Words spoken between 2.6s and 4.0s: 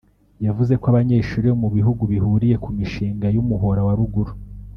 ku mishinga y’umuhora wa